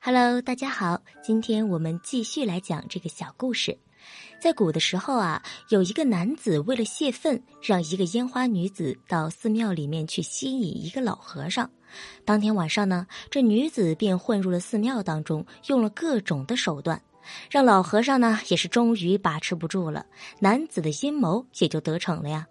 [0.00, 3.76] Hello，大家好，今天我们继续来讲这个小故事。
[4.40, 11.68] 在古的时候啊，有一个男子为了泄愤，让一个烟花女子到寺庙里面去吸引一个老和尚。
[12.24, 17.02] 当天晚上呢，这女子便混入了寺庙当中，用了各种的手段，
[17.50, 20.06] 让老和尚呢也是终于把持不住了，
[20.38, 22.46] 男子的阴谋也就得逞了呀。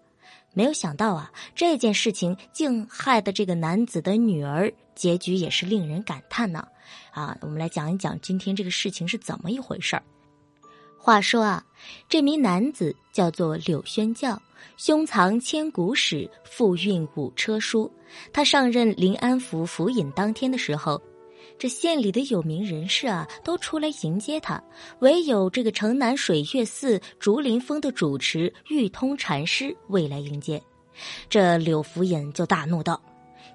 [0.52, 6.68] 没有想到啊，这件事情竟害得这个男子的女儿结局也是令人感叹呢。
[7.10, 10.02] 啊我们来讲一讲今天这个事情是怎么一回事儿。
[10.98, 11.64] 话说啊，
[12.08, 14.40] 这名男子叫做柳宣教，
[14.76, 17.90] 胸藏千古史，腹运五车书。
[18.32, 21.00] 他上任临安府府尹当天的时候，
[21.58, 24.62] 这县里的有名人士啊都出来迎接他，
[24.98, 30.60] 唯有这个城南水月寺竹林峰的主持玉通禅师未来迎接。
[31.30, 33.00] 这柳府尹就大怒道：“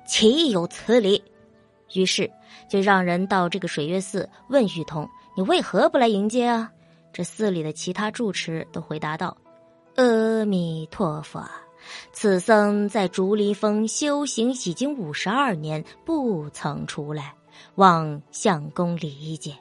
[0.08, 1.22] 岂有此理！”
[1.94, 2.30] 于是
[2.68, 6.72] 就让人到这个水月寺问玉通：“你为何不来迎接啊？”
[7.14, 9.38] 这寺里的其他住持都回答道
[9.96, 11.48] ：“阿弥陀佛，
[12.12, 17.36] 此僧在竹林峰修行已经五十二年，不曾出来，
[17.76, 19.54] 望相公理解。”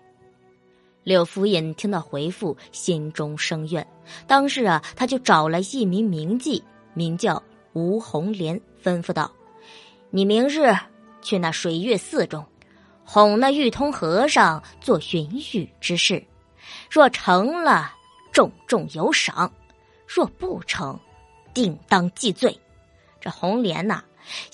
[1.05, 3.85] 柳福尹听到回复，心中生怨，
[4.27, 6.63] 当时啊，他就找来一名名妓，
[6.95, 9.31] 名叫吴红莲，吩咐道
[10.11, 10.73] ：“你明日
[11.23, 12.45] 去那水月寺中，
[13.05, 16.23] 哄那玉通和尚做云雨之事。”
[16.91, 17.93] 若成了，
[18.33, 19.51] 重重有赏；
[20.07, 20.99] 若不成，
[21.55, 22.59] 定当记罪。
[23.21, 24.03] 这红莲呐，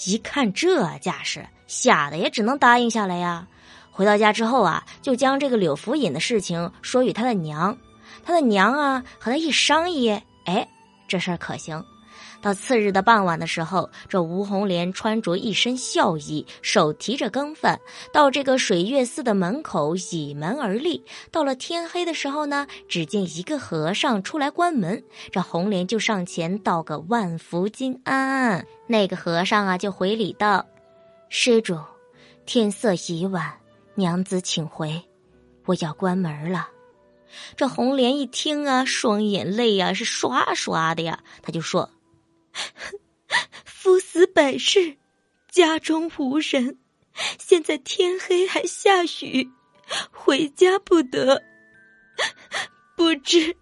[0.05, 3.47] 一看这架势，吓得也只能答应下来呀。
[3.91, 7.77] 回到家之后啊，就将这个柳福尹的事情说与他的娘。
[8.25, 10.11] 他的娘啊，和他一商议，
[10.45, 10.69] 哎，
[11.07, 11.85] 这事儿可行。
[12.41, 17.79] 到次日的傍晚的时候，这吴红莲穿着一身孝衣，手提着羹饭，
[18.13, 21.05] 到这个水月寺的门口倚门而立。
[21.33, 28.65] 到了天黑的时候呢，只见一个和尚出来关门，这红莲就上前道个万福金安。
[28.87, 30.65] 那个和尚啊，就回礼道
[31.29, 31.77] ：“施主，
[32.47, 33.53] 天色已晚，
[33.97, 35.03] 娘子请回，
[35.67, 36.69] 我要关门了。”
[37.57, 41.91] 这红莲一听啊，双眼泪啊是刷刷的呀，他就说。
[43.65, 44.97] 夫死百世，
[45.51, 46.79] 家中无人，
[47.39, 49.51] 现在天黑还下雨，
[50.11, 51.43] 回家不得。
[52.97, 53.57] 不知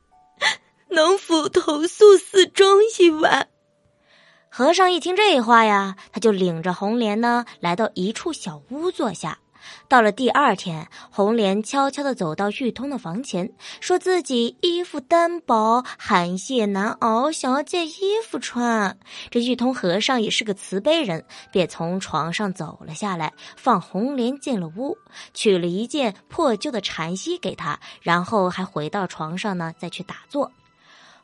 [0.88, 3.48] 能否投宿寺中一晚？
[4.48, 9.38] 和尚一听这话呀，他就领着红莲呢，来到一处小屋坐下。
[9.88, 18.98] 到了第二天，红莲悄悄的走到玉通的房前，说自己衣服单薄，寒夜难熬，想要借衣服穿。
[19.30, 24.98] 这玉通和尚也是个慈悲人，便从床上走了下来，放红莲进了屋，
[25.34, 30.50] 取了一件破旧的禅衣给他，然后还回到床上呢，再去打坐。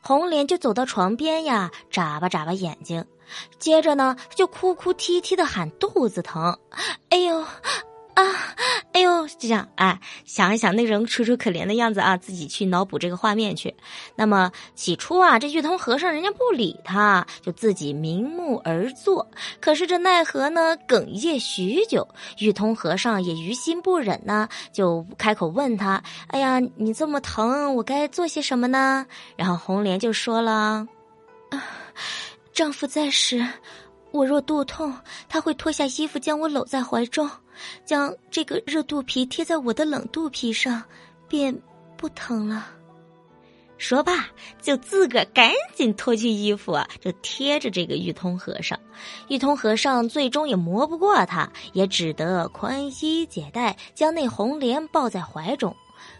[0.01, 3.05] 红莲就走到床边呀，眨巴眨巴眼睛，
[3.57, 6.57] 接着呢，就哭哭啼啼的喊肚子疼，
[7.09, 7.45] 哎呦！
[8.15, 8.23] 啊，
[8.91, 13.75] 哎呦，这样，哎，想一想那种楚楚可怜的样子啊，自己去脑补这个画面去。
[14.15, 19.27] 那么起初啊，这玉通和尚人家不理他，就自己瞑目而坐。
[19.59, 20.77] 可是这奈何呢？
[20.87, 22.07] 哽咽许久，
[22.37, 30.87] 玉通和尚也于心不忍呢，就开口问他：“哎呀，你这么疼，我该做些什么呢？”然后红莲就说了
[31.49, 31.63] ：“啊，
[32.53, 33.43] 丈夫在时，
[34.11, 34.93] 我若肚痛，
[35.27, 37.27] 他会脱下衣服将我搂在怀中。”
[37.85, 40.83] 将这个热肚皮贴在我的冷肚皮上，
[41.27, 41.57] 便
[41.97, 42.67] 不疼了。
[43.77, 44.27] 说罢，
[44.61, 48.79] 就自个儿赶紧脱去衣服啊，就贴着这个玉通和尚。
[49.27, 55.75] 玉通和尚最终也磨不过他，也只得宽衣解带，将那红莲抱在怀中。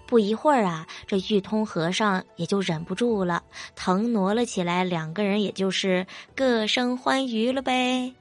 [0.08, 3.44] 不一会儿啊，这玉通和尚也就忍不住了，
[3.76, 6.06] 腾挪了起来，两个人也就是
[6.36, 8.14] 各生欢愉了呗。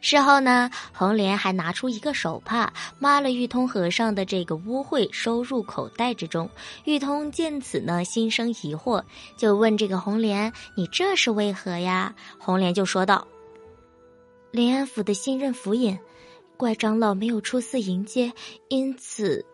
[0.00, 6.48] 事后呢，红莲还拿出一个手帕，抹了玉通和尚的这个污秽，收入口袋之中。
[6.84, 9.02] 玉通见此呢，心生疑惑，
[9.36, 13.26] 就问这个红莲：“你这是为何呀？”红莲就说道
[14.52, 15.98] ：“临安府的新任府尹，
[16.56, 18.32] 怪长老没有出寺迎接，
[18.68, 19.44] 因此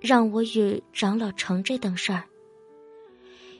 [0.00, 2.24] 让我与长老成这等事儿。”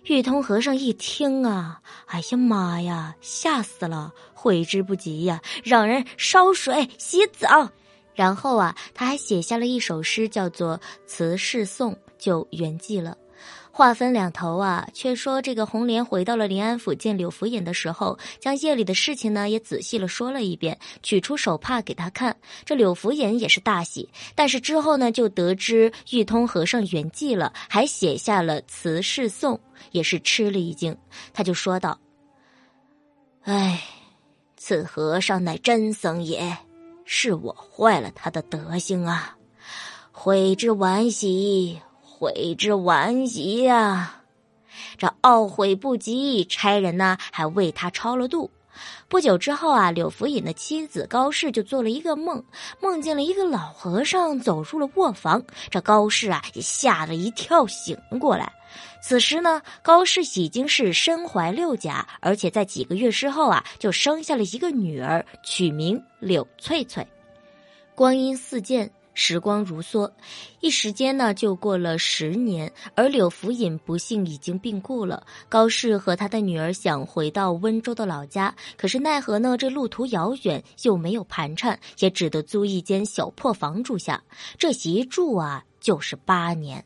[0.04, 5.40] 玉通和尚一听啊，哎呀妈呀，吓死了，悔之不及呀！
[5.62, 7.70] 让人烧水洗澡，
[8.14, 10.76] 然后啊，他还写下了一首诗，叫做
[11.06, 13.16] 《辞世颂》，就圆寂了。
[13.74, 22.36] 话分两头啊，却说这个红莲回到了临安府见柳福尹的时候，将夜里的事情呢也仔细了说了一遍，取出手帕给他看。
[22.66, 29.58] 这柳福尹也是大喜，但是之后呢就得知玉通和尚圆寂了，还写下了辞世颂，
[29.92, 30.94] 也是吃了一惊。
[31.32, 31.98] 他就说道
[33.44, 33.82] ：“哎，
[34.58, 36.58] 此和尚乃真僧也，
[37.06, 39.34] 是我坏了他的德行啊，
[40.10, 41.80] 悔之晚矣。”
[42.22, 44.22] 悔之晚矣呀！
[44.96, 48.48] 这懊悔不及，差人呢还为他超了度。
[49.08, 52.40] 不久之后啊，柳福尹的妻子高氏就做了一个梦，
[52.80, 55.42] 梦见了一个老和尚走入了卧房。
[55.68, 58.52] 这高氏啊也吓了一跳，醒了过来。
[59.02, 67.04] 此时呢，高氏已经是身怀六甲，而且在几个月之后啊，就生下了一个女儿，取名柳翠翠。
[67.96, 68.88] 光阴似箭。
[69.14, 70.10] 时光如梭，
[70.60, 75.26] 一时间呢就过了十年，而柳福尹不幸已经病故了。
[75.48, 79.56] 高氏和他的女儿想回到温州的老家，可是奈何呢？
[79.56, 84.22] 这路途遥远，又没有盘缠，也只得租一间小破房住下。
[84.58, 86.84] 这一住啊，就是八年。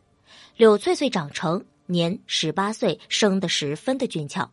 [0.56, 4.50] 柳翠翠长成，年十八岁，生得十分的俊俏。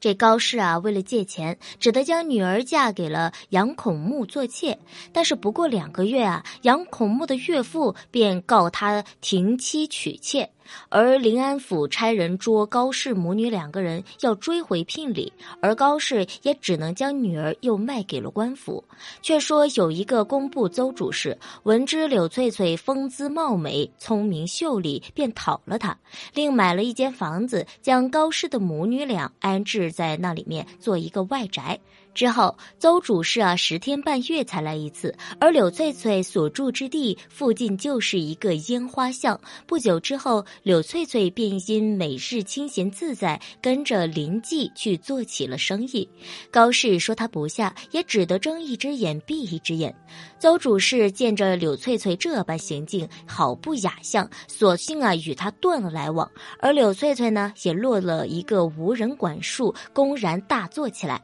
[0.00, 4.78] 这高氏啊，为了借钱，只得将女儿嫁给了杨孔木做妾。
[5.12, 10.50] 但是不过两个月啊，杨孔木的岳父便告他停妻娶妾。
[10.88, 18.84] 而临安府差人捉高氏母女两个人，要追回聘礼，而高氏也只能将女儿又卖给了官府。
[19.22, 25.96] 却说有一个工部邹主事闻知柳翠翠风姿貌美、聪明秀丽，便讨了她，
[26.34, 31.78] 另买了一间房子，将高氏的母女俩安置在那里面，做一个外宅。
[32.16, 35.14] 之后，邹主事啊，十天半月才来一次。
[35.38, 39.38] 而柳翠翠所住之地附近就是一个烟花巷。
[39.66, 46.08] 不久之后，柳翠翠便因每日清闲自在，跟着林记去做起了生意。
[46.50, 49.94] 高氏说他不下，也只得睁一只眼闭一只眼。
[50.38, 56.26] 邹主事见着柳翠翠这般行径，好不雅相，索性啊与他断了来往。
[56.60, 61.22] 而柳翠翠呢，也落了一个无人管束，公然大做起来。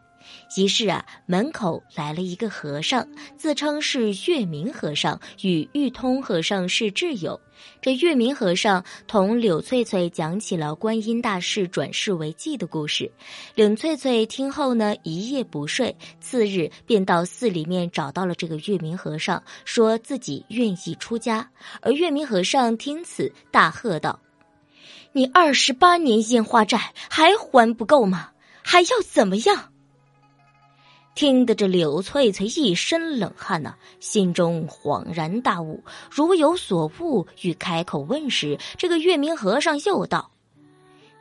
[0.56, 7.40] 于是啊，门口来了一个和尚，自称是月明和尚，与玉通和尚是挚友。
[7.80, 13.10] 这月明和尚同柳翠翠讲起了观音大士转世为妓的故事。
[13.54, 21.48] 柳翠翠听后呢，一夜不睡，次日便到寺里面找到了这个月明和尚，说自己愿意出家。
[21.80, 24.19] 而月明和尚听此，大喝道
[25.12, 28.30] ：“你二十八年烟花债还还不够吗？
[28.62, 29.69] 还要怎么样？”
[31.14, 40.30] 听得这柳翠翠一身冷汗呐，心中恍然大悟，如有所悟，欲开口问时，这个月明和尚又道：“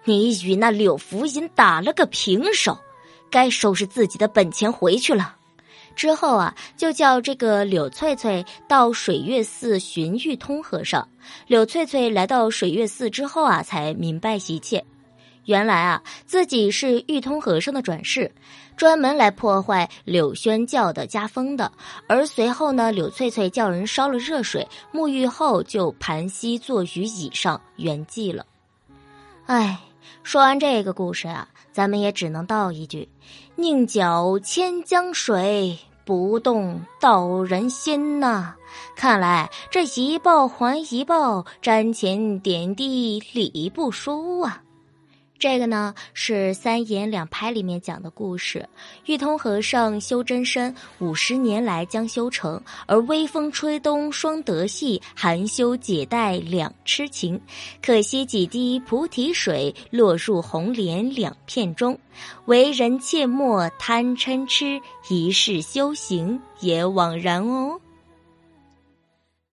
[0.06, 2.78] 你与那柳福银打了个平手，
[3.30, 5.36] 该收拾自己的本钱回去了。”
[5.94, 11.06] 之后啊，就叫这个柳翠翠到水月寺寻玉通和尚。
[11.48, 14.86] 柳翠翠来到水月寺之后啊，才明白一切。
[15.52, 18.32] 原来啊，自己是玉通和尚的转世，
[18.78, 21.70] 专门来破坏柳宣教的家风的。
[22.08, 28.46] 而随后呢，柳翠翠叫人烧了热水，沐浴后就盘膝坐于椅上圆寂了。
[29.46, 29.78] 哎，
[30.24, 33.10] 说完这个故事啊，咱们也只能道一句：
[33.58, 38.56] 宁搅千江水，不动道人心呐。
[38.96, 44.64] 看来这一报还一报，瞻前点地礼不输啊。
[45.42, 48.70] 这个呢是三言两拍里面讲的故事。
[49.08, 57.42] 玉通和尚修真身五十年来将修成，而微风吹东双得戏，含羞解带两痴情。
[57.82, 61.98] 可惜几滴菩提水落入红莲两片中，
[62.46, 64.80] 为人切莫贪嗔痴，
[65.10, 67.82] 一世修行也枉然哦。